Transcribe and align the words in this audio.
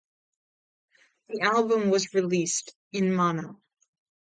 The 1.29 1.41
album 1.41 1.91
was 1.91 2.15
released 2.15 2.73
in 2.91 3.13
mono. 3.13 3.61